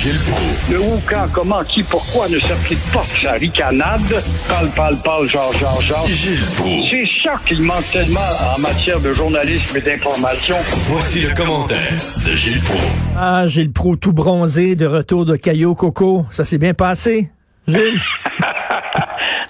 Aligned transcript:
Gilles 0.00 0.18
Proulx. 0.30 0.70
Le 0.70 0.80
où, 0.80 0.98
quand, 1.06 1.26
comment, 1.30 1.62
qui, 1.62 1.82
pourquoi 1.82 2.26
ne 2.30 2.38
s'applique 2.38 2.80
pas 2.90 3.04
sa 3.20 3.32
ricanade? 3.32 4.00
Parle, 4.48 4.70
parle, 4.74 4.96
parle, 5.04 5.28
genre, 5.28 5.52
genre, 5.52 5.78
genre. 5.82 6.06
Gilles 6.06 6.40
Proulx. 6.56 6.88
C'est 6.88 7.06
ça 7.22 7.34
qu'il 7.46 7.60
manque 7.62 7.84
tellement 7.92 8.18
en 8.56 8.58
matière 8.60 8.98
de 8.98 9.12
journalisme 9.12 9.76
et 9.76 9.82
d'information. 9.82 10.54
Voici 10.90 11.20
le 11.20 11.34
commentaire 11.34 11.92
de 12.26 12.34
Gilles 12.34 12.62
Proulx. 12.62 12.82
Ah, 13.14 13.46
Gilles 13.46 13.74
Pro 13.74 13.96
tout 13.96 14.14
bronzé 14.14 14.74
de 14.74 14.86
retour 14.86 15.26
de 15.26 15.36
Caillou 15.36 15.74
Coco. 15.74 16.24
Ça 16.30 16.46
s'est 16.46 16.56
bien 16.56 16.72
passé, 16.72 17.28
Gilles? 17.68 18.00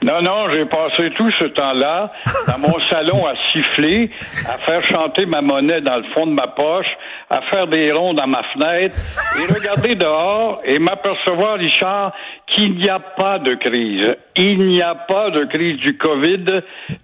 Non, 0.02 0.22
non, 0.22 0.48
j'ai 0.50 0.64
passé 0.64 1.10
tout 1.14 1.30
ce 1.38 1.44
temps-là 1.48 2.10
dans 2.46 2.58
mon 2.58 2.74
salon 2.88 3.26
à 3.26 3.34
siffler, 3.52 4.10
à 4.48 4.56
faire 4.64 4.82
chanter 4.94 5.26
ma 5.26 5.42
monnaie 5.42 5.82
dans 5.82 5.96
le 5.96 6.04
fond 6.14 6.26
de 6.26 6.32
ma 6.32 6.46
poche, 6.48 6.86
à 7.30 7.42
faire 7.42 7.68
des 7.68 7.92
ronds 7.92 8.12
dans 8.12 8.26
ma 8.26 8.42
fenêtre 8.52 8.96
et 9.38 9.52
regarder 9.52 9.95
dehors 9.95 10.60
et 10.64 10.80
m'apercevoir, 10.80 11.59
Richard, 11.59 12.12
qu'il 12.48 12.74
n'y 12.74 12.88
a 12.88 12.98
pas 12.98 13.38
de 13.38 13.55
crise. 13.55 14.16
Il 14.36 14.66
n'y 14.66 14.82
a 14.82 14.96
pas 14.96 15.30
de 15.30 15.45
crise 15.45 15.78
du 15.78 15.96
COVID. 15.96 16.45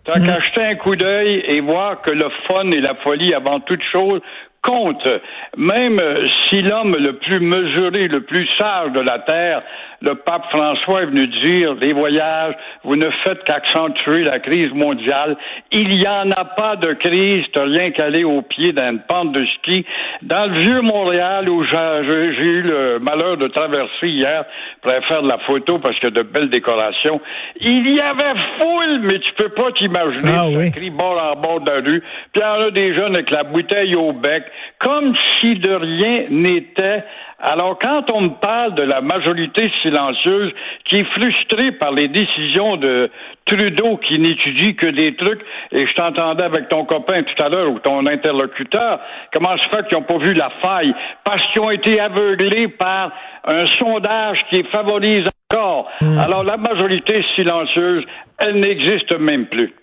T'as 0.04 0.20
qu'à 0.20 0.40
jeter 0.40 0.64
un 0.64 0.74
coup 0.74 0.96
d'œil 0.96 1.44
et 1.46 1.60
voir 1.60 2.02
que 2.02 2.10
le 2.10 2.28
fun 2.48 2.70
et 2.72 2.80
la 2.80 2.96
folie 2.96 3.32
avant 3.34 3.60
toute 3.60 3.82
chose 3.92 4.20
compte. 4.62 5.08
Même 5.56 6.00
si 6.48 6.60
l'homme 6.60 6.96
le 6.96 7.14
plus 7.18 7.40
mesuré, 7.40 8.08
le 8.08 8.22
plus 8.22 8.48
sage 8.58 8.90
de 8.92 9.00
la 9.00 9.20
Terre, 9.20 9.62
le 10.00 10.14
pape 10.14 10.44
François 10.50 11.02
est 11.02 11.06
venu 11.06 11.26
dire, 11.26 11.74
les 11.80 11.92
voyages, 11.92 12.54
vous 12.84 12.96
ne 12.96 13.08
faites 13.24 13.42
qu'accentuer 13.44 14.24
la 14.24 14.38
crise 14.40 14.72
mondiale. 14.72 15.36
Il 15.72 15.88
n'y 15.88 16.06
en 16.06 16.30
a 16.30 16.44
pas 16.44 16.76
de 16.76 16.92
crise, 16.94 17.44
t'as 17.52 17.64
rien 17.64 17.90
qu'à 17.90 18.06
aller 18.06 18.24
au 18.24 18.42
pied 18.42 18.72
d'une 18.72 19.00
pente 19.08 19.32
de 19.32 19.44
ski. 19.58 19.84
Dans 20.22 20.46
le 20.46 20.58
vieux 20.58 20.80
Montréal, 20.80 21.48
où 21.48 21.64
j'ai 21.64 22.44
eu 22.44 22.62
le 22.62 22.98
malheur 23.00 23.36
de 23.36 23.48
traverser 23.48 24.08
hier 24.08 24.44
pour 24.82 24.92
faire 25.08 25.22
de 25.22 25.28
la 25.28 25.38
photo 25.38 25.76
parce 25.82 25.98
qu'il 25.98 26.10
y 26.14 26.18
a 26.18 26.22
de 26.22 26.28
belles 26.28 26.50
décorations, 26.50 27.20
il 27.60 27.88
y 27.88 28.00
avait 28.00 28.38
foule, 28.60 29.00
mais 29.02 29.18
tu 29.20 29.32
peux 29.34 29.48
pas 29.50 29.72
t'imaginer. 29.72 30.32
Ah 30.36 30.46
oui. 30.48 30.70
crie 30.72 30.90
bord 30.90 31.20
en 31.20 31.40
bord 31.40 31.60
de 31.60 31.70
la 31.70 31.80
rue. 31.80 32.00
Puis 32.32 32.36
il 32.36 32.40
y 32.40 32.44
en 32.44 32.66
a 32.66 32.70
des 32.70 32.94
jeunes 32.94 33.14
avec 33.14 33.30
la 33.30 33.44
bouteille 33.44 33.94
au 33.94 34.12
bec, 34.12 34.44
comme 34.78 35.14
si 35.40 35.56
de 35.56 35.72
rien 35.72 36.26
n'était. 36.30 37.04
Alors, 37.38 37.78
quand 37.78 38.10
on 38.12 38.22
me 38.22 38.40
parle 38.40 38.74
de 38.74 38.82
la 38.82 39.02
majorité 39.02 39.70
silencieuse 39.82 40.52
qui 40.84 40.96
est 40.96 41.04
frustrée 41.04 41.72
par 41.72 41.92
les 41.92 42.08
décisions 42.08 42.76
de 42.76 43.10
Trudeau 43.44 43.98
qui 43.98 44.18
n'étudie 44.18 44.74
que 44.74 44.86
des 44.86 45.14
trucs, 45.16 45.42
et 45.70 45.86
je 45.86 45.94
t'entendais 45.94 46.44
avec 46.44 46.68
ton 46.70 46.86
copain 46.86 47.22
tout 47.22 47.42
à 47.42 47.48
l'heure 47.50 47.70
ou 47.70 47.78
ton 47.78 48.06
interlocuteur, 48.06 49.00
comment 49.34 49.56
se 49.58 49.68
fait 49.68 49.86
qu'ils 49.86 49.98
n'ont 49.98 50.04
pas 50.04 50.18
vu 50.18 50.32
la 50.32 50.50
faille? 50.62 50.94
Parce 51.24 51.46
qu'ils 51.52 51.60
ont 51.60 51.70
été 51.70 52.00
aveuglés 52.00 52.68
par 52.68 53.12
un 53.46 53.66
sondage 53.78 54.38
qui 54.50 54.64
favorise 54.72 55.26
encore. 55.52 55.90
Alors, 56.18 56.42
la 56.42 56.56
majorité 56.56 57.22
silencieuse, 57.34 58.04
elle 58.38 58.60
n'existe 58.60 59.14
même 59.18 59.46
plus. 59.46 59.74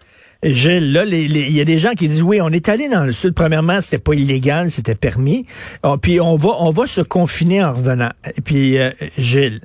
Gilles, 0.43 0.91
là, 0.91 1.05
il 1.05 1.51
y 1.51 1.61
a 1.61 1.65
des 1.65 1.79
gens 1.79 1.91
qui 1.91 2.07
disent 2.07 2.23
oui, 2.23 2.41
on 2.41 2.49
est 2.49 2.69
allé 2.69 2.89
dans 2.89 3.03
le 3.03 3.11
sud. 3.11 3.33
Premièrement, 3.33 3.81
c'était 3.81 3.97
pas 3.97 4.13
illégal, 4.13 4.71
c'était 4.71 4.95
permis. 4.95 5.45
Oh, 5.83 5.97
puis 5.97 6.19
on 6.19 6.35
va, 6.35 6.49
on 6.59 6.71
va 6.71 6.87
se 6.87 7.01
confiner 7.01 7.63
en 7.63 7.73
revenant. 7.73 8.11
Et 8.35 8.41
puis, 8.41 8.77
euh, 8.77 8.91
Gilles, 9.17 9.61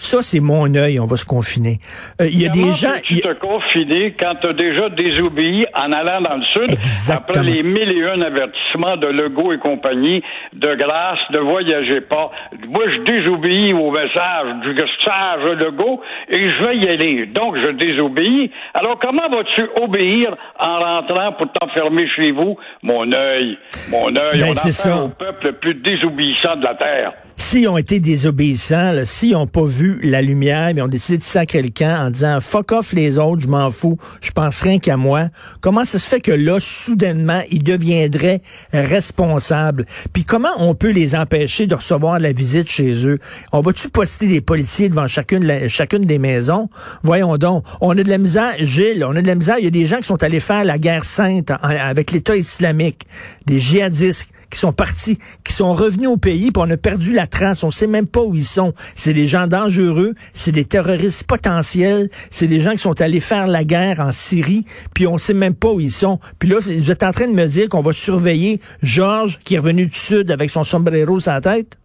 ça 0.00 0.22
c'est 0.22 0.40
mon 0.40 0.72
œil, 0.74 0.98
on 1.00 1.04
va 1.06 1.16
se 1.16 1.24
confiner. 1.24 1.78
Euh, 2.20 2.26
Il 2.30 2.40
y 2.40 2.46
a 2.46 2.50
des 2.50 2.72
gens. 2.72 2.94
il- 3.10 3.20
te 3.20 3.32
confiner 3.34 4.12
quand 4.18 4.34
tu 4.40 4.48
as 4.48 4.52
déjà 4.52 4.88
désobéi 4.90 5.66
en 5.74 5.92
allant 5.92 6.20
dans 6.20 6.36
le 6.36 6.44
sud 6.52 6.70
Exactement. 6.70 7.40
après 7.40 7.42
les 7.50 7.62
mille 7.62 7.90
et 7.92 8.04
un 8.04 8.20
avertissements 8.22 8.96
de 8.96 9.06
Legault 9.08 9.52
et 9.52 9.58
compagnie, 9.58 10.22
de 10.52 10.74
grâce, 10.74 11.18
de 11.32 11.38
voyager 11.40 12.00
pas? 12.00 12.30
Moi, 12.70 12.84
je 12.90 12.98
désobéis 13.00 13.72
au 13.72 13.90
message 13.90 14.54
du 14.62 14.74
sage 15.04 15.44
Legault 15.58 16.00
et 16.28 16.46
je 16.48 16.64
vais 16.64 16.76
y 16.76 16.88
aller. 16.88 17.26
Donc, 17.26 17.56
je 17.62 17.70
désobéis. 17.70 18.50
Alors, 18.74 18.98
comment 19.00 19.28
vas-tu 19.28 19.62
obéir 19.82 20.36
en 20.58 20.78
rentrant 20.78 21.32
pour 21.32 21.48
t'enfermer 21.52 22.08
chez 22.16 22.30
vous? 22.32 22.56
Mon 22.82 23.10
œil, 23.12 23.58
mon 23.90 24.08
œil, 24.16 24.40
Ben, 24.40 24.50
on 24.52 24.54
c'est 24.54 24.72
ça. 24.72 24.96
au 24.96 25.08
peuple 25.08 25.46
le 25.46 25.52
plus 25.54 25.74
désobéissant 25.74 26.56
de 26.56 26.64
la 26.64 26.74
Terre. 26.74 27.12
S'ils 27.40 27.68
ont 27.68 27.78
été 27.78 28.00
désobéissants, 28.00 28.92
s'ils 29.04 29.30
n'ont 29.32 29.46
pas 29.46 29.64
vu 29.64 30.00
la 30.02 30.20
lumière, 30.20 30.72
mais 30.74 30.82
ont 30.82 30.88
décidé 30.88 31.18
de 31.18 31.22
sacrer 31.22 31.62
le 31.62 31.68
camp 31.68 32.06
en 32.06 32.10
disant 32.10 32.40
fuck 32.40 32.72
off 32.72 32.92
les 32.92 33.16
autres, 33.16 33.42
je 33.42 33.46
m'en 33.46 33.70
fous, 33.70 33.96
je 34.20 34.32
pense 34.32 34.60
rien 34.60 34.80
qu'à 34.80 34.96
moi, 34.96 35.28
comment 35.60 35.84
ça 35.84 36.00
se 36.00 36.06
fait 36.06 36.20
que 36.20 36.32
là, 36.32 36.58
soudainement, 36.60 37.40
ils 37.50 37.62
deviendraient 37.62 38.42
responsables? 38.72 39.86
Puis 40.12 40.24
comment 40.24 40.50
on 40.58 40.74
peut 40.74 40.90
les 40.90 41.14
empêcher 41.14 41.68
de 41.68 41.76
recevoir 41.76 42.18
la 42.18 42.32
visite 42.32 42.68
chez 42.68 43.06
eux? 43.06 43.20
On 43.52 43.60
va-tu 43.60 43.88
poster 43.88 44.26
des 44.26 44.40
policiers 44.40 44.88
devant 44.88 45.06
chacune, 45.06 46.04
des 46.04 46.18
maisons? 46.18 46.68
Voyons 47.04 47.36
donc. 47.38 47.64
On 47.80 47.96
a 47.96 48.02
de 48.02 48.10
la 48.10 48.18
misère, 48.18 48.54
Gilles, 48.58 49.04
on 49.08 49.14
a 49.14 49.22
de 49.22 49.28
la 49.28 49.36
misère. 49.36 49.56
Il 49.58 49.64
y 49.64 49.68
a 49.68 49.70
des 49.70 49.86
gens 49.86 49.98
qui 49.98 50.06
sont 50.06 50.22
allés 50.24 50.40
faire 50.40 50.64
la 50.64 50.76
guerre 50.76 51.04
sainte 51.04 51.52
avec 51.62 52.10
l'État 52.10 52.36
islamique, 52.36 53.06
des 53.46 53.60
djihadistes 53.60 54.32
qui 54.50 54.58
sont 54.58 54.72
partis, 54.72 55.18
qui 55.44 55.52
sont 55.52 55.72
revenus 55.72 56.08
au 56.08 56.16
pays, 56.16 56.50
puis 56.50 56.62
on 56.64 56.70
a 56.70 56.76
perdu 56.76 57.12
la 57.12 57.26
trace. 57.26 57.64
On 57.64 57.70
sait 57.70 57.86
même 57.86 58.06
pas 58.06 58.22
où 58.22 58.34
ils 58.34 58.44
sont. 58.44 58.72
C'est 58.94 59.12
des 59.12 59.26
gens 59.26 59.46
dangereux, 59.46 60.14
c'est 60.32 60.52
des 60.52 60.64
terroristes 60.64 61.26
potentiels, 61.26 62.08
c'est 62.30 62.46
des 62.46 62.60
gens 62.60 62.72
qui 62.72 62.78
sont 62.78 63.00
allés 63.00 63.20
faire 63.20 63.46
la 63.46 63.64
guerre 63.64 64.00
en 64.00 64.12
Syrie, 64.12 64.64
puis 64.94 65.06
on 65.06 65.18
sait 65.18 65.34
même 65.34 65.54
pas 65.54 65.70
où 65.70 65.80
ils 65.80 65.90
sont. 65.90 66.18
Puis 66.38 66.48
là, 66.48 66.56
vous 66.60 66.90
êtes 66.90 67.02
en 67.02 67.12
train 67.12 67.26
de 67.26 67.34
me 67.34 67.46
dire 67.46 67.68
qu'on 67.68 67.80
va 67.80 67.92
surveiller 67.92 68.60
Georges, 68.82 69.38
qui 69.44 69.54
est 69.54 69.58
revenu 69.58 69.86
du 69.86 69.96
Sud 69.96 70.30
avec 70.30 70.50
son 70.50 70.64
sombrero 70.64 71.20
sur 71.20 71.32
la 71.32 71.40
tête? 71.40 71.78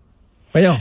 Voyons. 0.54 0.78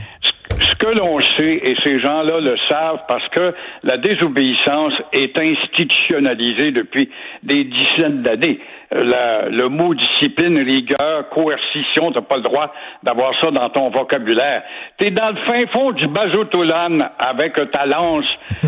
Ce 0.60 0.76
que 0.76 0.98
l'on 0.98 1.16
sait, 1.38 1.60
et 1.64 1.74
ces 1.82 1.98
gens-là 2.00 2.40
le 2.40 2.56
savent, 2.68 3.00
parce 3.08 3.26
que 3.30 3.54
la 3.82 3.96
désobéissance 3.96 4.92
est 5.12 5.36
institutionnalisée 5.38 6.72
depuis 6.72 7.08
des 7.42 7.64
dizaines 7.64 8.22
d'années. 8.22 8.60
La- 8.94 9.48
le 9.48 9.68
mot 9.68 9.94
discipline, 9.94 10.58
rigueur, 10.58 11.28
coercition, 11.30 12.12
t'as 12.12 12.20
pas 12.20 12.36
le 12.36 12.42
droit 12.42 12.72
d'avoir 13.02 13.32
ça 13.40 13.50
dans 13.50 13.68
ton 13.70 13.90
vocabulaire. 13.90 14.62
T'es 14.98 15.10
dans 15.10 15.30
le 15.30 15.36
fin 15.46 15.66
fond 15.74 15.92
du 15.92 16.06
Bazotoulan 16.08 16.98
avec 17.18 17.54
ta 17.72 17.86
lance 17.86 18.26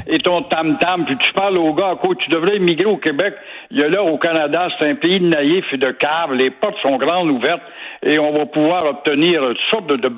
et 0.08 0.18
ton 0.20 0.42
tam-tam, 0.42 1.04
puis 1.04 1.16
tu 1.16 1.32
parles 1.32 1.58
au 1.58 1.72
gars 1.74 1.96
quoi 2.00 2.14
tu 2.16 2.30
devrais 2.30 2.56
immigrer 2.56 2.86
au 2.86 2.96
Québec. 2.96 3.34
Il 3.70 3.80
y 3.80 3.84
a 3.84 3.88
là, 3.88 4.02
au 4.02 4.18
Canada, 4.18 4.68
c'est 4.78 4.88
un 4.88 4.94
pays 4.94 5.20
de 5.20 5.26
naïfs 5.28 5.72
et 5.72 5.76
de 5.76 5.90
caves. 5.90 6.32
Les 6.34 6.50
portes 6.50 6.78
sont 6.86 6.96
grandes 6.96 7.30
ouvertes 7.30 7.62
et 8.02 8.18
on 8.18 8.32
va 8.32 8.46
pouvoir 8.46 8.86
obtenir 8.86 9.42
toutes 9.42 9.58
sortes 9.70 9.86
de, 9.90 9.96
de. 9.96 10.08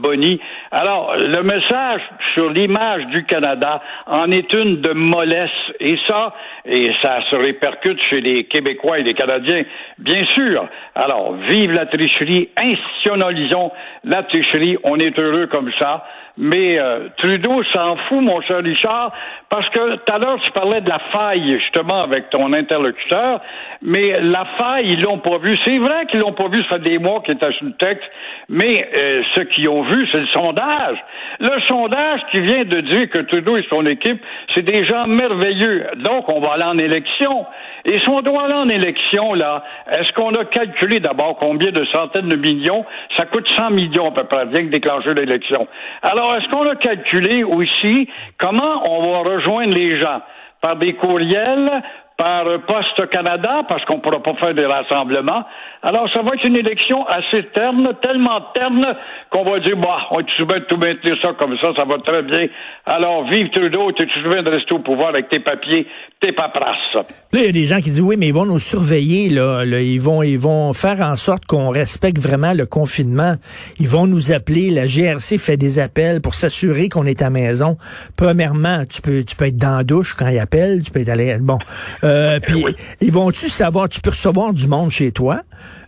Alors, 0.70 1.14
le 1.18 1.42
message 1.42 2.00
sur 2.34 2.50
l'image 2.50 3.06
du 3.06 3.24
Canada 3.24 3.80
en 4.06 4.30
est 4.30 4.52
une 4.52 4.80
de 4.80 4.92
mollesse. 4.92 5.50
Et 5.80 5.96
ça, 6.08 6.32
et 6.64 6.90
ça 7.02 7.18
se 7.30 7.36
répercute 7.36 8.00
chez 8.08 8.20
les 8.20 8.44
Québécois 8.44 8.98
et 8.98 9.02
les 9.02 9.14
Canadiens, 9.14 9.64
bien 9.98 10.24
sûr. 10.26 10.68
Alors, 10.94 11.34
vive 11.50 11.72
la 11.72 11.86
tricherie, 11.86 12.50
institutionnalisons 12.56 13.72
la 14.04 14.22
tricherie, 14.24 14.76
on 14.84 14.96
est 14.96 15.18
heureux 15.18 15.46
comme 15.46 15.70
ça. 15.78 16.04
Mais 16.38 16.78
euh, 16.78 17.08
Trudeau 17.16 17.62
s'en 17.74 17.96
fout, 18.08 18.20
mon 18.20 18.40
cher 18.42 18.58
Richard, 18.62 19.10
parce 19.48 19.68
que 19.70 19.96
tout 19.96 20.12
à 20.12 20.18
l'heure, 20.18 20.38
tu 20.42 20.50
parlais 20.52 20.82
de 20.82 20.88
la 20.88 20.98
faille, 21.12 21.50
justement, 21.50 22.02
avec 22.02 22.28
ton 22.30 22.52
interlocuteur, 22.52 23.40
mais 23.80 24.12
la 24.20 24.44
faille, 24.58 24.88
ils 24.88 25.00
l'ont 25.00 25.18
pas 25.18 25.38
vu. 25.38 25.56
C'est 25.64 25.78
vrai 25.78 26.04
qu'ils 26.06 26.20
l'ont 26.20 26.32
pas 26.32 26.48
vu, 26.48 26.62
ça 26.64 26.76
fait 26.76 26.90
des 26.90 26.98
mois 26.98 27.22
qu'il 27.24 27.34
était 27.34 27.52
sur 27.52 27.66
le 27.66 27.72
texte, 27.72 28.10
mais 28.50 28.88
euh, 28.96 29.22
ce 29.34 29.42
qu'ils 29.42 29.68
ont 29.68 29.82
vu, 29.82 30.06
c'est 30.12 30.18
le 30.18 30.26
sondage. 30.26 30.98
Le 31.40 31.60
sondage 31.66 32.20
qui 32.30 32.40
vient 32.40 32.64
de 32.64 32.80
dire 32.80 33.08
que 33.08 33.20
Trudeau 33.20 33.56
et 33.56 33.64
son 33.70 33.86
équipe, 33.86 34.22
c'est 34.54 34.62
des 34.62 34.84
gens 34.84 35.06
merveilleux. 35.06 35.86
Donc, 35.96 36.28
on 36.28 36.40
va 36.40 36.54
aller 36.54 36.64
en 36.64 36.78
élection. 36.78 37.46
Et 37.86 38.00
si 38.00 38.08
on 38.08 38.20
doit 38.20 38.44
aller 38.44 38.54
en 38.54 38.68
élection, 38.68 39.34
là, 39.34 39.62
est-ce 39.90 40.12
qu'on 40.14 40.32
a 40.32 40.44
calculé 40.46 40.98
d'abord 40.98 41.36
combien 41.38 41.70
de 41.70 41.84
centaines 41.94 42.28
de 42.28 42.36
millions? 42.36 42.84
Ça 43.16 43.26
coûte 43.26 43.48
100 43.56 43.70
millions 43.70 44.08
à 44.08 44.10
peu 44.10 44.24
près, 44.24 44.44
bien 44.46 44.62
que 44.62 44.70
déclencher 44.70 45.14
l'élection. 45.14 45.68
Alors, 46.02 46.25
est-ce 46.34 46.48
qu'on 46.50 46.68
a 46.68 46.76
calculé 46.76 47.44
aussi 47.44 48.08
comment 48.38 48.82
on 48.90 49.12
va 49.12 49.30
rejoindre 49.30 49.74
les 49.74 49.98
gens? 49.98 50.20
Par 50.60 50.76
des 50.76 50.94
courriels, 50.94 51.82
par 52.16 52.44
Poste 52.66 53.08
Canada, 53.10 53.62
parce 53.68 53.84
qu'on 53.84 53.96
ne 53.96 54.00
pourra 54.00 54.22
pas 54.22 54.34
faire 54.34 54.54
des 54.54 54.66
rassemblements. 54.66 55.44
Alors, 55.88 56.08
ça 56.12 56.20
va 56.20 56.34
être 56.34 56.44
une 56.44 56.56
élection 56.56 57.06
assez 57.06 57.46
terne, 57.54 57.86
tellement 58.02 58.40
terne 58.52 58.84
qu'on 59.30 59.44
va 59.44 59.60
dire, 59.60 59.76
bah, 59.76 59.98
on 60.10 60.18
est 60.18 60.36
souvent 60.36 60.58
tout 60.68 60.76
maintenir 60.78 61.14
ça 61.22 61.32
comme 61.38 61.56
ça, 61.62 61.68
ça 61.78 61.84
va 61.84 61.98
très 62.04 62.24
bien. 62.24 62.48
Alors, 62.86 63.24
vive 63.30 63.50
Trudeau, 63.50 63.92
tu 63.92 64.02
es 64.02 64.08
souvent 64.20 64.42
de 64.42 64.50
rester 64.50 64.74
au 64.74 64.80
pouvoir 64.80 65.10
avec 65.10 65.28
tes 65.28 65.38
papiers, 65.38 65.86
tes 66.20 66.32
paperasses? 66.32 66.94
Là, 66.96 67.04
il 67.34 67.44
y 67.44 67.48
a 67.48 67.52
des 67.52 67.66
gens 67.66 67.76
qui 67.76 67.90
disent 67.90 68.00
oui, 68.00 68.16
mais 68.18 68.26
ils 68.26 68.34
vont 68.34 68.46
nous 68.46 68.58
surveiller, 68.58 69.28
là. 69.28 69.64
Là, 69.64 69.80
ils 69.80 70.00
vont, 70.00 70.24
ils 70.24 70.40
vont 70.40 70.72
faire 70.72 71.00
en 71.02 71.14
sorte 71.14 71.46
qu'on 71.46 71.68
respecte 71.68 72.18
vraiment 72.18 72.52
le 72.52 72.66
confinement. 72.66 73.36
Ils 73.78 73.88
vont 73.88 74.08
nous 74.08 74.32
appeler. 74.32 74.70
La 74.70 74.86
GRC 74.86 75.38
fait 75.38 75.56
des 75.56 75.78
appels 75.78 76.20
pour 76.20 76.34
s'assurer 76.34 76.88
qu'on 76.88 77.06
est 77.06 77.22
à 77.22 77.30
maison. 77.30 77.76
Premièrement, 78.18 78.82
tu 78.92 79.02
peux, 79.02 79.22
tu 79.22 79.36
peux 79.36 79.44
être 79.44 79.56
dans 79.56 79.76
la 79.76 79.84
douche 79.84 80.14
quand 80.14 80.26
ils 80.26 80.40
appellent. 80.40 80.82
Tu 80.82 80.90
peux 80.90 81.00
être 81.02 81.10
allé, 81.10 81.36
bon. 81.40 81.58
Euh, 82.02 82.40
puis, 82.44 82.64
ils 83.00 83.12
vont-tu 83.12 83.48
savoir, 83.48 83.88
tu 83.88 84.00
peux 84.00 84.10
recevoir 84.10 84.52
du 84.52 84.66
monde 84.66 84.90
chez 84.90 85.12
toi? 85.12 85.42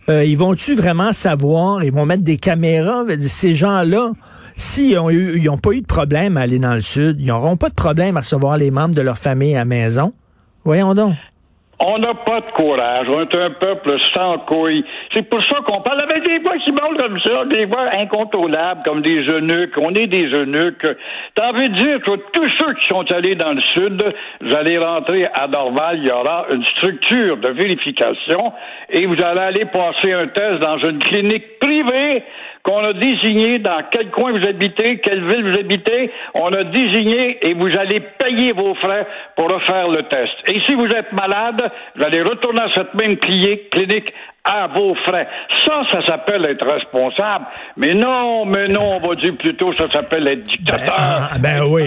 Euh, 0.09 0.23
ils 0.25 0.37
vont-tu 0.37 0.75
vraiment 0.75 1.13
savoir, 1.13 1.83
ils 1.83 1.91
vont 1.91 2.05
mettre 2.05 2.23
des 2.23 2.37
caméras, 2.37 3.03
ces 3.21 3.55
gens-là, 3.55 4.11
s'ils 4.55 4.97
ont 4.97 5.09
eu, 5.09 5.39
ils 5.39 5.49
ont 5.49 5.57
pas 5.57 5.71
eu 5.71 5.81
de 5.81 5.85
problème 5.85 6.37
à 6.37 6.41
aller 6.41 6.59
dans 6.59 6.73
le 6.73 6.81
sud, 6.81 7.19
ils 7.19 7.27
n'auront 7.27 7.57
pas 7.57 7.69
de 7.69 7.75
problème 7.75 8.17
à 8.17 8.21
recevoir 8.21 8.57
les 8.57 8.71
membres 8.71 8.95
de 8.95 9.01
leur 9.01 9.17
famille 9.17 9.55
à 9.55 9.65
maison. 9.65 10.13
Voyons 10.65 10.93
donc. 10.93 11.15
On 11.81 11.97
n'a 11.97 12.13
pas 12.13 12.41
de 12.41 12.51
courage. 12.51 13.07
On 13.07 13.21
est 13.21 13.35
un 13.35 13.51
peuple 13.51 13.97
sans 14.13 14.39
couilles. 14.39 14.83
C'est 15.13 15.29
pour 15.29 15.41
ça 15.45 15.61
qu'on 15.65 15.79
parle 15.81 16.01
avec 16.03 16.23
des 16.27 16.39
voix 16.39 16.57
qui 16.57 16.73
parlent 16.73 16.97
comme 16.97 17.19
ça, 17.21 17.45
des 17.45 17.65
voix 17.65 17.89
incontrôlables, 17.93 18.81
comme 18.83 19.01
des 19.01 19.21
eunuques. 19.21 19.77
On 19.77 19.93
est 19.93 20.07
des 20.07 20.25
eunuques. 20.25 20.85
T'as 21.35 21.51
envie 21.51 21.69
de 21.69 21.75
dire 21.75 22.01
que 22.01 22.17
tous 22.33 22.49
ceux 22.59 22.73
qui 22.73 22.87
sont 22.87 23.09
allés 23.13 23.35
dans 23.35 23.53
le 23.53 23.61
sud, 23.61 24.03
vous 24.41 24.55
allez 24.55 24.77
rentrer 24.77 25.27
à 25.33 25.47
Dorval, 25.47 25.99
il 25.99 26.07
y 26.07 26.11
aura 26.11 26.47
une 26.51 26.65
structure 26.65 27.37
de 27.37 27.47
vérification 27.49 28.51
et 28.89 29.05
vous 29.05 29.23
allez 29.23 29.39
aller 29.39 29.65
passer 29.65 30.11
un 30.11 30.27
test 30.27 30.59
dans 30.59 30.79
une 30.79 30.99
clinique 30.99 31.59
privée 31.59 32.23
qu'on 32.63 32.83
a 32.83 32.93
désigné 32.93 33.59
dans 33.59 33.81
quel 33.89 34.09
coin 34.11 34.31
vous 34.31 34.47
habitez, 34.47 34.99
quelle 34.99 35.23
ville 35.27 35.51
vous 35.51 35.59
habitez. 35.59 36.11
On 36.35 36.51
a 36.53 36.63
désigné 36.63 37.39
et 37.47 37.53
vous 37.53 37.69
allez 37.77 37.99
payer 38.17 38.51
vos 38.53 38.75
frais 38.75 39.07
pour 39.35 39.49
refaire 39.51 39.87
le 39.87 40.03
test. 40.03 40.33
Et 40.47 40.59
si 40.67 40.75
vous 40.75 40.87
êtes 40.87 41.11
malade, 41.13 41.71
vous 41.95 42.03
allez 42.03 42.21
retourner 42.21 42.61
à 42.61 42.69
cette 42.73 42.93
même 42.95 43.17
clinique 43.17 43.69
à 44.43 44.67
vos 44.67 44.95
frais. 45.05 45.27
Ça, 45.65 45.81
ça 45.91 46.05
s'appelle 46.05 46.45
être 46.49 46.65
responsable. 46.65 47.45
Mais 47.77 47.93
non, 47.93 48.45
mais 48.45 48.67
non, 48.67 48.99
on 49.01 49.07
va 49.07 49.15
dire 49.15 49.35
plutôt 49.37 49.73
ça 49.73 49.89
s'appelle 49.89 50.27
être 50.27 50.43
dictateur. 50.43 50.85
Ben, 50.87 50.93
ah, 50.97 51.37
ben 51.39 51.63
oui. 51.63 51.83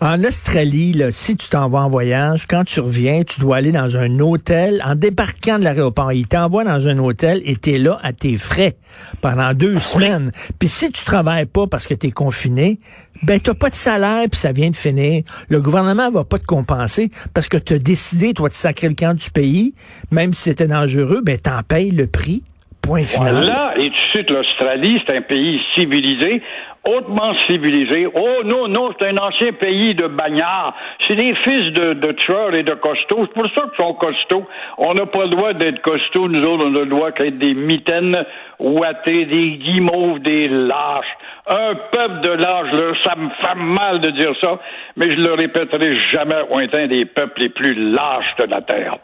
En 0.00 0.22
Australie, 0.24 0.92
là, 0.92 1.10
si 1.10 1.36
tu 1.36 1.48
t'en 1.48 1.68
vas 1.68 1.80
en 1.80 1.88
voyage, 1.88 2.46
quand 2.46 2.64
tu 2.64 2.80
reviens, 2.80 3.22
tu 3.24 3.40
dois 3.40 3.56
aller 3.56 3.72
dans 3.72 3.96
un 3.96 4.20
hôtel. 4.20 4.82
En 4.84 4.94
débarquant 4.94 5.58
de 5.58 5.64
l'aéroport, 5.64 6.12
ils 6.12 6.26
t'envoient 6.26 6.64
dans 6.64 6.88
un 6.88 6.98
hôtel 6.98 7.40
et 7.44 7.56
t'es 7.56 7.78
là 7.78 7.98
à 8.02 8.12
tes 8.12 8.36
frais 8.36 8.74
pendant 9.20 9.54
deux 9.54 9.78
semaines. 9.78 10.32
Puis 10.58 10.68
si 10.68 10.90
tu 10.92 11.04
travailles 11.04 11.46
pas 11.46 11.66
parce 11.66 11.86
que 11.86 11.94
tu 11.94 12.08
es 12.08 12.10
confiné, 12.10 12.78
ben 13.22 13.40
t'as 13.40 13.54
pas 13.54 13.70
de 13.70 13.74
salaire 13.74 14.26
puis 14.30 14.38
ça 14.38 14.52
vient 14.52 14.70
de 14.70 14.76
finir. 14.76 15.22
Le 15.48 15.60
gouvernement 15.60 16.10
va 16.10 16.24
pas 16.24 16.38
te 16.38 16.44
compenser 16.44 17.10
parce 17.34 17.48
que 17.48 17.56
tu 17.56 17.74
as 17.74 17.78
décidé, 17.78 18.34
toi, 18.34 18.48
de 18.48 18.54
sacrer 18.54 18.88
le 18.88 18.94
camp 18.94 19.14
du 19.14 19.30
pays, 19.30 19.74
même 20.10 20.34
si 20.34 20.42
c'était 20.42 20.66
dangereux, 20.66 21.22
ben 21.24 21.38
t'en 21.38 21.55
payes 21.62 21.90
le 21.90 22.06
prix. 22.06 22.42
Point 22.82 23.04
final. 23.04 23.34
Voilà, 23.34 23.74
et 23.78 23.90
tu 23.90 24.12
sais 24.12 24.24
l'Australie, 24.32 25.02
c'est 25.06 25.16
un 25.16 25.22
pays 25.22 25.60
civilisé 25.74 26.40
hautement 26.86 27.34
civilisé. 27.46 28.06
Oh 28.14 28.42
non, 28.44 28.68
non, 28.68 28.92
c'est 28.98 29.08
un 29.08 29.16
ancien 29.18 29.52
pays 29.52 29.94
de 29.94 30.06
bagnards. 30.06 30.74
C'est 31.06 31.16
des 31.16 31.34
fils 31.36 31.72
de, 31.72 32.12
tueurs 32.12 32.54
et 32.54 32.62
de 32.62 32.74
costauds. 32.74 33.26
C'est 33.26 33.40
pour 33.40 33.50
ça 33.54 33.68
qu'ils 33.68 33.84
sont 33.84 33.94
costauds. 33.94 34.46
On 34.78 34.94
n'a 34.94 35.06
pas 35.06 35.24
le 35.24 35.30
droit 35.30 35.52
d'être 35.52 35.82
costauds, 35.82 36.28
nous 36.28 36.42
autres, 36.42 36.64
on 36.64 36.74
a 36.74 36.80
le 36.80 36.86
droit 36.86 37.10
d'être 37.10 37.38
des 37.38 37.54
mitaines 37.54 38.16
ouatées, 38.58 39.26
des 39.26 39.58
guimauves, 39.58 40.20
des 40.20 40.48
lâches. 40.48 41.16
Un 41.48 41.74
peuple 41.92 42.20
de 42.22 42.30
lâches, 42.30 42.98
ça 43.04 43.14
me 43.16 43.28
fait 43.42 43.54
mal 43.54 44.00
de 44.00 44.10
dire 44.10 44.32
ça, 44.40 44.58
mais 44.96 45.10
je 45.10 45.16
le 45.16 45.34
répéterai 45.34 45.96
jamais, 46.12 46.42
on 46.50 46.60
est 46.60 46.74
un 46.74 46.86
des 46.86 47.04
peuples 47.04 47.40
les 47.40 47.48
plus 47.48 47.74
lâches 47.74 48.34
de 48.38 48.44
la 48.44 48.62
Terre. 48.62 48.96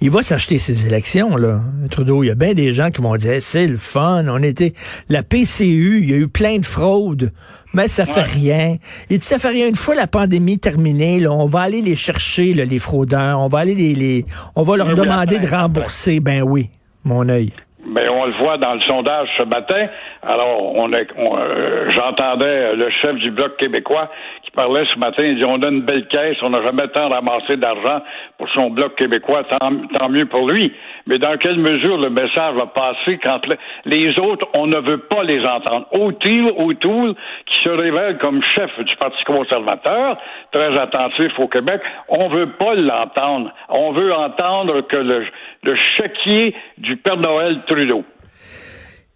Il 0.00 0.10
va 0.10 0.22
s'acheter 0.22 0.58
ses 0.58 0.86
élections, 0.86 1.36
là. 1.36 1.62
Trudeau, 1.90 2.22
il 2.22 2.28
y 2.28 2.30
a 2.30 2.34
bien 2.34 2.54
des 2.54 2.72
gens 2.72 2.90
qui 2.90 3.02
vont 3.02 3.16
dire, 3.16 3.40
c'est 3.40 3.66
le 3.66 3.76
fun, 3.76 4.26
on 4.28 4.42
était, 4.42 4.72
la 5.08 5.22
PCU, 5.22 6.00
il 6.02 6.10
y 6.10 6.14
a 6.14 6.16
eu 6.16 6.28
plein 6.28 6.58
de 6.58 6.66
fraudes, 6.66 7.32
mais 7.72 7.88
ça 7.88 8.06
fait 8.06 8.22
rien. 8.22 8.76
Il 9.10 9.18
dit, 9.18 9.26
ça 9.26 9.38
fait 9.38 9.48
rien. 9.48 9.68
Une 9.68 9.74
fois 9.74 9.94
la 9.94 10.06
pandémie 10.06 10.58
terminée, 10.58 11.20
là, 11.20 11.32
on 11.32 11.46
va 11.46 11.60
aller 11.60 11.82
les 11.82 11.96
chercher, 11.96 12.54
là, 12.54 12.64
les 12.64 12.78
fraudeurs, 12.78 13.40
on 13.40 13.48
va 13.48 13.58
aller 13.58 13.74
les, 13.74 13.94
les 13.94 14.26
on 14.56 14.62
va 14.62 14.76
leur 14.76 14.94
demander 14.94 15.38
de 15.38 15.46
rembourser. 15.46 16.20
Ben 16.20 16.42
oui, 16.42 16.70
mon 17.04 17.28
œil. 17.28 17.52
Ben, 17.86 18.08
on 18.10 18.24
le 18.24 18.32
voit 18.38 18.56
dans 18.56 18.74
le 18.74 18.80
sondage 18.80 19.28
ce 19.38 19.44
matin. 19.44 19.88
Alors, 20.22 20.74
on, 20.76 20.90
euh, 20.90 21.88
j'entendais 21.88 22.74
le 22.74 22.88
chef 23.02 23.16
du 23.16 23.30
Bloc 23.30 23.58
québécois 23.58 24.10
qui 24.42 24.50
parlait 24.52 24.84
ce 24.92 24.98
matin. 24.98 25.22
Il 25.22 25.38
dit 25.38 25.44
on 25.46 25.60
a 25.62 25.68
une 25.68 25.82
belle 25.82 26.06
caisse, 26.08 26.36
on 26.42 26.48
n'a 26.48 26.64
jamais 26.64 26.88
tant 26.88 27.08
ramassé 27.08 27.58
d'argent 27.58 28.00
pour 28.38 28.48
son 28.54 28.70
Bloc 28.70 28.96
québécois, 28.96 29.44
tant, 29.44 30.08
mieux 30.08 30.26
pour 30.26 30.48
lui. 30.48 30.72
Mais 31.06 31.18
dans 31.18 31.36
quelle 31.36 31.58
mesure 31.58 31.98
le 31.98 32.08
message 32.08 32.54
va 32.54 32.66
passer 32.66 33.18
quand 33.22 33.40
les 33.84 34.18
autres, 34.18 34.46
on 34.56 34.66
ne 34.66 34.78
veut 34.78 35.00
pas 35.00 35.22
les 35.22 35.40
entendre? 35.40 35.86
O'Toole, 35.92 36.54
O'Toole, 36.56 37.14
qui 37.46 37.62
se 37.62 37.68
révèle 37.68 38.16
comme 38.16 38.42
chef 38.56 38.70
du 38.78 38.96
Parti 38.96 39.22
conservateur, 39.24 40.16
très 40.52 40.78
attentif 40.78 41.38
au 41.38 41.48
Québec, 41.48 41.82
on 42.08 42.28
veut 42.28 42.50
pas 42.52 42.74
l'entendre. 42.74 43.52
On 43.68 43.92
veut 43.92 44.14
entendre 44.14 44.80
que 44.82 44.96
le, 44.96 45.26
le 45.64 45.74
chéquier 45.96 46.54
du 46.78 46.96
Père 46.96 47.16
Noël 47.16 47.62
Trudeau. 47.66 48.04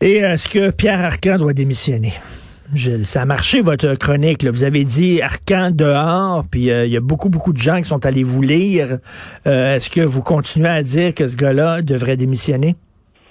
Et 0.01 0.17
est-ce 0.17 0.49
que 0.49 0.71
Pierre 0.71 1.01
Arcan 1.01 1.39
doit 1.39 1.53
démissionner? 1.53 2.13
Gilles, 2.75 3.07
ça 3.07 3.23
a 3.23 3.25
marché 3.25 3.61
votre 3.61 3.95
chronique. 3.95 4.45
Vous 4.45 4.65
avez 4.65 4.85
dit 4.85 5.23
Arcan 5.23 5.71
dehors, 5.73 6.45
puis 6.51 6.71
euh, 6.71 6.85
il 6.85 6.93
y 6.93 6.97
a 6.97 7.01
beaucoup, 7.01 7.31
beaucoup 7.31 7.53
de 7.53 7.59
gens 7.59 7.79
qui 7.79 7.85
sont 7.85 8.05
allés 8.05 8.23
vous 8.23 8.43
lire. 8.43 8.99
Euh, 9.47 9.77
est-ce 9.77 9.91
que 9.91 10.03
vous 10.03 10.23
continuez 10.23 10.69
à 10.69 10.83
dire 10.83 11.15
que 11.15 11.27
ce 11.27 11.37
gars-là 11.37 11.81
devrait 11.83 12.17
démissionner? 12.17 12.77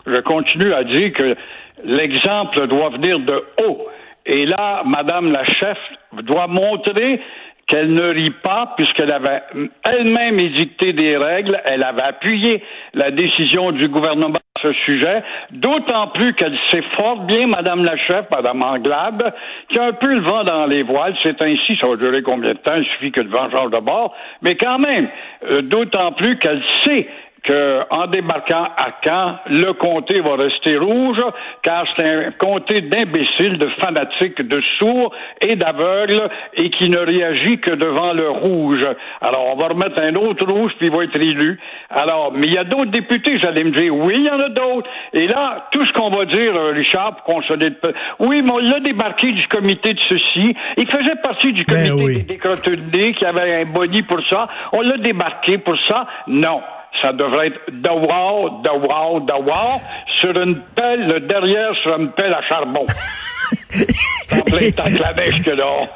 Je 0.07 0.19
continue 0.21 0.73
à 0.73 0.83
dire 0.83 1.13
que 1.13 1.35
l'exemple 1.83 2.67
doit 2.67 2.89
venir 2.89 3.19
de 3.19 3.43
haut. 3.63 3.87
Et 4.25 4.45
là, 4.45 4.83
Madame 4.85 5.31
la 5.31 5.45
chef 5.45 5.77
doit 6.23 6.47
montrer 6.47 7.21
qu'elle 7.67 7.93
ne 7.93 8.13
rit 8.13 8.33
pas 8.43 8.73
puisqu'elle 8.77 9.11
avait 9.11 9.43
elle-même 9.83 10.39
édicté 10.39 10.93
des 10.93 11.17
règles, 11.17 11.61
elle 11.65 11.83
avait 11.83 12.03
appuyé 12.03 12.63
la 12.93 13.11
décision 13.11 13.71
du 13.73 13.89
gouvernement 13.89 14.37
à 14.37 14.61
ce 14.61 14.73
sujet, 14.85 15.21
d'autant 15.51 16.07
plus 16.07 16.33
qu'elle 16.33 16.57
sait 16.71 16.83
fort 16.97 17.25
bien, 17.25 17.47
Madame 17.47 17.83
la 17.83 17.97
chef, 17.97 18.25
Madame 18.33 18.63
Anglade, 18.63 19.33
qui 19.69 19.79
a 19.79 19.85
un 19.87 19.93
peu 19.93 20.13
le 20.13 20.21
vent 20.21 20.43
dans 20.45 20.65
les 20.65 20.83
voiles. 20.83 21.15
C'est 21.23 21.43
ainsi, 21.43 21.77
ça 21.81 21.89
va 21.89 21.97
durer 21.97 22.23
combien 22.23 22.51
de 22.51 22.57
temps? 22.57 22.75
Il 22.77 22.85
suffit 22.85 23.11
que 23.11 23.21
le 23.21 23.29
vent 23.29 23.49
change 23.53 23.71
de 23.71 23.79
bord. 23.79 24.15
Mais 24.41 24.55
quand 24.55 24.79
même, 24.79 25.09
euh, 25.51 25.61
d'autant 25.61 26.13
plus 26.13 26.37
qu'elle 26.39 26.63
sait 26.85 27.07
qu'en 27.47 28.07
débarquant 28.07 28.65
à 28.75 28.89
Caen, 29.03 29.37
le 29.49 29.73
comté 29.73 30.19
va 30.19 30.35
rester 30.35 30.77
rouge, 30.77 31.19
car 31.63 31.85
c'est 31.95 32.05
un 32.05 32.31
comté 32.31 32.81
d'imbéciles, 32.81 33.57
de 33.57 33.69
fanatiques, 33.81 34.41
de 34.41 34.61
sourds 34.77 35.13
et 35.41 35.55
d'aveugles, 35.55 36.29
et 36.53 36.69
qui 36.69 36.89
ne 36.89 36.97
réagit 36.97 37.59
que 37.59 37.71
devant 37.71 38.13
le 38.13 38.29
rouge. 38.29 38.85
Alors, 39.21 39.53
on 39.53 39.55
va 39.55 39.67
remettre 39.67 40.01
un 40.01 40.15
autre 40.15 40.45
rouge, 40.45 40.71
puis 40.77 40.87
il 40.87 40.93
va 40.93 41.03
être 41.03 41.19
élu. 41.19 41.59
Alors, 41.89 42.33
mais 42.33 42.47
il 42.47 42.53
y 42.53 42.57
a 42.57 42.63
d'autres 42.63 42.91
députés, 42.91 43.39
j'allais 43.39 43.63
me 43.63 43.71
dire, 43.71 43.95
oui, 43.95 44.15
il 44.17 44.25
y 44.25 44.29
en 44.29 44.39
a 44.39 44.49
d'autres. 44.49 44.89
Et 45.13 45.27
là, 45.27 45.67
tout 45.71 45.85
ce 45.85 45.93
qu'on 45.93 46.09
va 46.09 46.25
dire, 46.25 46.55
euh, 46.55 46.71
Richard, 46.71 47.15
pour 47.15 47.23
qu'on 47.23 47.41
se 47.43 47.53
dise, 47.53 47.73
oui, 48.19 48.41
mais 48.41 48.51
on 48.51 48.57
l'a 48.57 48.79
débarqué 48.79 49.31
du 49.31 49.47
comité 49.47 49.93
de 49.93 49.99
ceci. 50.09 50.55
Il 50.77 50.87
faisait 50.87 51.15
partie 51.23 51.53
du 51.53 51.63
ben 51.63 51.89
comité 51.89 52.23
des 52.23 52.77
des 52.77 53.13
qui 53.13 53.25
avait 53.25 53.61
un 53.61 53.65
body 53.65 54.01
pour 54.03 54.19
ça. 54.29 54.47
On 54.73 54.81
l'a 54.81 54.97
débarqué 54.97 55.57
pour 55.57 55.75
ça? 55.87 56.07
Non 56.27 56.61
ça 57.01 57.13
devrait 57.13 57.47
être 57.47 57.59
wow, 57.89 58.61
de 58.61 59.43
wow, 59.43 59.79
sur 60.19 60.41
une 60.41 60.61
pelle, 60.75 61.07
le 61.07 61.19
derrière 61.21 61.75
sur 61.83 61.99
une 61.99 62.11
pelle 62.11 62.33
à 62.33 62.41
charbon. 62.47 62.85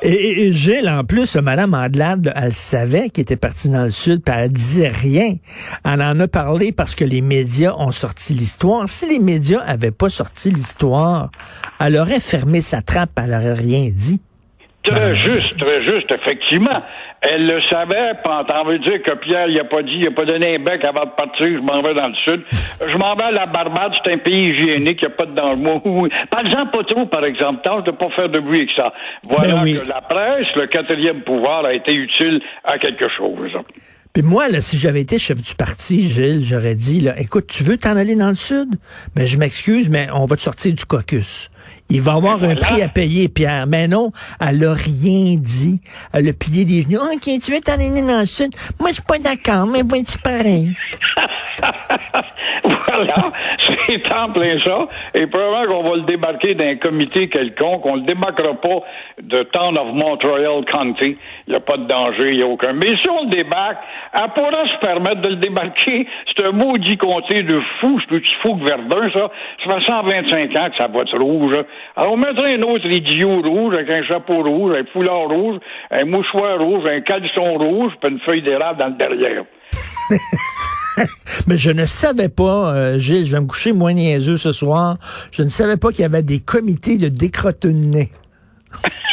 Et, 0.02 0.48
et, 0.48 0.54
Gilles, 0.54 0.90
en 0.90 1.04
plus, 1.04 1.36
Mme 1.36 1.74
Andelade, 1.74 2.34
elle 2.36 2.54
savait 2.54 3.10
qu'elle 3.10 3.24
était 3.24 3.36
partie 3.36 3.70
dans 3.70 3.84
le 3.84 3.92
Sud, 3.92 4.24
puis 4.24 4.34
elle 4.38 4.50
disait 4.50 4.90
rien. 4.90 5.36
Elle 5.86 6.02
en 6.02 6.20
a 6.20 6.28
parlé 6.28 6.72
parce 6.72 6.96
que 6.96 7.04
les 7.04 7.22
médias 7.22 7.74
ont 7.78 7.92
sorti 7.92 8.34
l'histoire. 8.34 8.88
Si 8.88 9.08
les 9.08 9.20
médias 9.20 9.62
avaient 9.62 9.92
pas 9.92 10.10
sorti 10.10 10.50
l'histoire, 10.50 11.30
elle 11.80 11.98
aurait 11.98 12.20
fermé 12.20 12.62
sa 12.62 12.82
trappe, 12.82 13.12
elle 13.18 13.34
aurait 13.34 13.54
rien 13.54 13.90
dit. 13.92 14.20
Très 14.84 15.16
juste, 15.16 15.58
très 15.58 15.84
juste, 15.84 16.12
effectivement. 16.12 16.82
Elle 17.22 17.46
le 17.46 17.62
savait, 17.62 18.14
t'en 18.24 18.64
veux 18.64 18.80
dire 18.80 19.00
que 19.04 19.12
Pierre, 19.12 19.48
il 19.48 19.60
a 19.60 19.64
pas 19.64 19.84
dit, 19.84 19.98
il 20.00 20.08
a 20.08 20.12
pas 20.12 20.26
donné 20.26 20.56
un 20.56 20.60
bec 20.60 20.84
avant 20.84 21.06
de 21.06 21.12
partir, 21.12 21.46
je 21.46 21.60
m'en 21.60 21.80
vais 21.84 21.94
dans 21.94 22.08
le 22.08 22.16
sud. 22.16 22.44
Je 22.82 22.98
m'en 22.98 23.14
vais 23.14 23.26
à 23.26 23.32
la 23.32 23.46
Barbade, 23.46 23.94
c'est 24.04 24.16
un 24.16 24.18
pays 24.18 24.50
hygiénique, 24.50 25.00
il 25.04 25.08
n'y 25.08 25.14
a 25.14 25.16
pas 25.16 25.26
de 25.26 25.36
danger. 25.36 26.10
Par 26.32 26.42
exemple, 26.42 26.72
pas 26.72 26.84
trop, 26.84 27.06
par 27.06 27.24
exemple, 27.24 27.62
tâche 27.64 27.84
de 27.84 27.92
pas 27.92 28.10
faire 28.16 28.30
de 28.30 28.40
bruit 28.40 28.58
avec 28.58 28.72
ça. 28.76 28.92
Voilà 29.30 29.62
ben 29.62 29.80
que 29.80 29.88
la 29.88 30.02
presse, 30.02 30.48
le 30.56 30.66
quatrième 30.66 31.22
pouvoir, 31.22 31.66
a 31.66 31.74
été 31.74 31.94
utile 31.94 32.42
à 32.64 32.80
quelque 32.80 33.08
chose. 33.16 33.52
Puis 34.14 34.24
moi, 34.24 34.50
là, 34.50 34.60
si 34.60 34.78
j'avais 34.78 35.00
été 35.02 35.18
chef 35.18 35.42
du 35.42 35.56
parti, 35.56 36.08
Gilles, 36.08 36.44
j'aurais 36.44 36.76
dit, 36.76 37.00
là, 37.00 37.18
écoute, 37.18 37.48
tu 37.48 37.64
veux 37.64 37.78
t'en 37.78 37.96
aller 37.96 38.16
dans 38.16 38.28
le 38.28 38.36
sud? 38.36 38.68
Ben, 39.16 39.26
je 39.26 39.38
m'excuse, 39.38 39.90
mais 39.90 40.10
on 40.14 40.26
va 40.26 40.36
te 40.36 40.42
sortir 40.42 40.74
du 40.74 40.84
caucus. 40.84 41.50
Il 41.90 42.02
va 42.02 42.14
avoir 42.14 42.44
un 42.44 42.56
prix 42.56 42.82
à 42.82 42.90
payer, 42.90 43.30
Pierre. 43.30 43.68
Mais 43.68 43.88
non, 43.88 44.12
elle 44.40 44.66
a 44.66 44.74
rien 44.74 45.38
dit. 45.38 45.80
Elle 46.12 46.28
a 46.28 46.34
plié 46.34 46.66
des 46.66 46.82
genoux. 46.82 47.00
OK, 47.00 47.30
tu 47.42 47.52
veux 47.52 47.62
t'en 47.62 47.74
aller 47.74 48.02
dans 48.02 48.20
le 48.20 48.26
sud? 48.26 48.54
Moi, 48.80 48.90
je 48.90 48.96
suis 48.96 49.04
pas 49.04 49.20
d'accord, 49.20 49.66
mais 49.66 49.84
bon, 49.84 50.04
c'est 50.06 50.22
pareil. 50.22 50.76
c'est 53.88 54.14
en 54.14 54.32
plein 54.32 54.60
ça. 54.60 54.88
Et 55.14 55.28
probablement 55.28 55.82
qu'on 55.82 55.90
va 55.90 55.96
le 55.98 56.04
débarquer 56.04 56.56
d'un 56.56 56.76
comité 56.76 57.30
quelconque. 57.30 57.86
On 57.86 57.96
le 57.96 58.02
débarquera 58.02 58.54
pas 58.56 58.84
de 59.22 59.44
Town 59.44 59.78
of 59.78 59.94
Montreal 59.94 60.66
County. 60.66 61.18
Il 61.48 61.52
n'y 61.52 61.56
a 61.56 61.60
pas 61.60 61.78
de 61.78 61.86
danger, 61.86 62.30
il 62.32 62.38
n'y 62.38 62.44
a 62.44 62.48
aucun. 62.48 62.74
Mais 62.74 62.88
si 62.88 63.10
on 63.10 63.26
le 63.26 63.30
débarque, 63.30 63.78
elle 64.14 64.30
pourra 64.34 64.68
se 64.68 64.80
permettre 64.86 65.22
de 65.22 65.30
le 65.30 65.36
débarquer. 65.38 66.08
C'est 66.28 66.46
un 66.46 66.52
maudit 66.52 66.98
comté 66.98 67.44
de 67.44 67.60
fou, 67.80 68.00
ce 68.02 68.08
petit 68.08 68.36
fou 68.42 68.56
que 68.56 68.66
Verdun, 68.66 69.10
ça. 69.14 69.30
Ça 69.66 69.76
fait 69.76 69.86
125 69.88 70.58
ans 70.58 70.70
que 70.70 70.78
sa 70.78 70.88
boîte 70.88 71.12
rouge. 71.14 71.56
Alors, 71.96 72.14
on 72.14 72.18
mettrait 72.18 72.56
un 72.56 72.62
autre 72.62 72.86
idiot 72.86 73.42
rouge 73.42 73.74
avec 73.76 73.90
un 73.90 74.04
chapeau 74.04 74.44
rouge, 74.44 74.76
un 74.78 74.86
foulard 74.92 75.30
rouge, 75.30 75.60
un 75.92 76.06
mouchoir 76.06 76.60
rouge, 76.60 76.86
un 76.86 77.02
caleçon 77.02 77.54
rouge, 77.58 77.94
puis 78.02 78.12
une 78.12 78.20
feuille 78.20 78.42
d'érable 78.42 78.80
dans 78.80 78.88
le 78.88 78.94
derrière. 78.94 79.44
Mais 81.48 81.58
je 81.58 81.72
ne 81.72 81.86
savais 81.86 82.30
pas, 82.30 82.74
euh, 82.74 83.00
Gilles, 83.00 83.26
je 83.26 83.32
vais 83.32 83.42
me 83.42 83.48
coucher 83.48 83.74
moins 83.74 83.94
niaiseux 83.94 84.38
ce 84.38 84.52
soir, 84.52 84.98
je 85.32 85.44
ne 85.44 85.50
savais 85.50 85.78
pas 85.78 85.92
qu'il 85.92 86.02
y 86.02 86.06
avait 86.06 86.24
des 86.24 86.40
comités 86.40 86.98
de 86.98 87.08
décrotonner. 87.08 88.12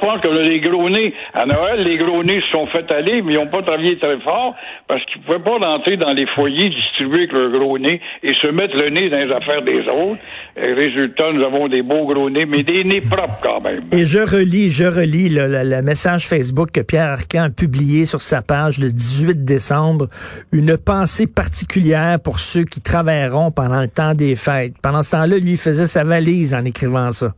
Tu 0.00 0.06
penses 0.06 0.20
que 0.20 0.28
les 0.28 0.60
gros 0.60 0.88
nez, 0.88 1.12
à 1.34 1.44
Noël, 1.44 1.82
les 1.84 1.96
gros 1.96 2.22
nez 2.22 2.40
se 2.40 2.48
sont 2.52 2.66
fait 2.66 2.90
aller, 2.92 3.22
mais 3.22 3.32
ils 3.34 3.36
n'ont 3.36 3.48
pas 3.48 3.62
travaillé 3.62 3.98
très 3.98 4.18
fort 4.20 4.54
parce 4.86 5.04
qu'ils 5.06 5.20
ne 5.20 5.26
pouvaient 5.26 5.38
pas 5.38 5.66
rentrer 5.66 5.96
dans 5.96 6.12
les 6.12 6.26
foyers 6.34 6.70
distribués 6.70 7.22
avec 7.22 7.32
leur 7.32 7.50
gros 7.50 7.78
nez 7.78 8.00
et 8.22 8.32
se 8.34 8.46
mettre 8.48 8.76
le 8.76 8.90
nez 8.90 9.10
dans 9.10 9.18
les 9.18 9.32
affaires 9.32 9.62
des 9.62 9.80
autres. 9.80 10.20
Et 10.56 10.72
résultat, 10.72 11.30
nous 11.32 11.42
avons 11.42 11.68
des 11.68 11.82
beaux 11.82 12.06
gros 12.06 12.30
nez, 12.30 12.46
mais 12.46 12.62
des 12.62 12.84
nez 12.84 13.00
propres 13.00 13.38
quand 13.42 13.60
même. 13.60 13.82
Et 13.92 14.04
je 14.04 14.20
relis, 14.20 14.70
je 14.70 14.84
relis 14.84 15.28
le, 15.28 15.46
le 15.48 15.82
message 15.82 16.26
Facebook 16.26 16.70
que 16.70 16.80
Pierre 16.80 17.10
Arcan 17.10 17.44
a 17.44 17.50
publié 17.50 18.06
sur 18.06 18.20
sa 18.20 18.42
page 18.42 18.78
le 18.78 18.90
18 18.90 19.44
décembre. 19.44 20.08
Une 20.52 20.76
pensée 20.76 21.26
particulière 21.26 22.18
pour 22.22 22.38
ceux 22.38 22.64
qui 22.64 22.80
travailleront 22.80 23.50
pendant 23.50 23.80
le 23.80 23.88
temps 23.88 24.14
des 24.14 24.36
fêtes. 24.36 24.74
Pendant 24.82 25.02
ce 25.02 25.12
temps-là, 25.12 25.38
lui, 25.38 25.52
il 25.52 25.56
faisait 25.56 25.86
sa 25.86 26.04
valise 26.04 26.54
en 26.54 26.64
écrivant 26.64 27.10
ça. 27.10 27.34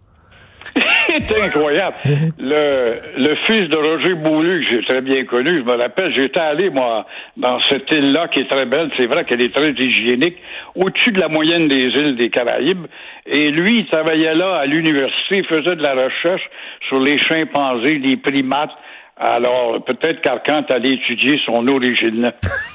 C'est 1.23 1.43
incroyable. 1.43 1.97
Le, 2.39 2.95
le 3.19 3.35
fils 3.47 3.69
de 3.69 3.77
Roger 3.77 4.15
Boulu, 4.15 4.65
que 4.65 4.75
j'ai 4.75 4.87
très 4.87 5.00
bien 5.00 5.25
connu, 5.25 5.61
je 5.61 5.65
me 5.65 5.81
rappelle, 5.81 6.12
j'étais 6.17 6.41
allé, 6.41 6.71
moi, 6.71 7.07
dans 7.37 7.59
cette 7.69 7.91
île-là 7.91 8.29
qui 8.29 8.41
est 8.41 8.50
très 8.50 8.67
belle. 8.67 8.91
C'est 8.99 9.07
vrai 9.07 9.25
qu'elle 9.25 9.43
est 9.43 9.55
très 9.55 9.71
hygiénique, 9.73 10.37
au-dessus 10.75 11.12
de 11.12 11.21
la 11.21 11.29
moyenne 11.29 11.69
des 11.69 11.87
îles 11.89 12.17
des 12.17 12.31
Caraïbes. 12.31 12.87
Et 13.27 13.50
lui, 13.50 13.81
il 13.81 13.87
travaillait 13.87 14.35
là 14.35 14.57
à 14.57 14.67
l'université, 14.67 15.39
il 15.39 15.47
faisait 15.47 15.77
de 15.77 15.83
la 15.83 15.95
recherche 15.95 16.43
sur 16.89 16.99
les 17.00 17.19
chimpanzés, 17.19 17.99
les 17.99 18.17
primates. 18.17 18.71
Alors, 19.17 19.85
peut-être 19.85 20.23
qu'Arcand 20.23 20.65
allait 20.71 20.93
étudier 20.95 21.39
son 21.45 21.67
origine. 21.69 22.33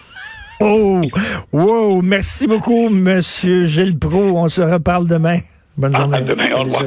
oh! 0.60 1.02
Wow! 1.52 2.02
Merci 2.04 2.48
beaucoup, 2.48 2.90
Monsieur 2.90 3.66
Gilles 3.66 3.98
Pro. 3.98 4.38
On 4.38 4.48
se 4.48 4.62
reparle 4.62 5.08
demain. 5.08 5.40
Bonne 5.76 5.96
journée. 5.96 6.18
À 6.18 6.22
demain. 6.22 6.52
Au 6.54 6.64
revoir. 6.64 6.84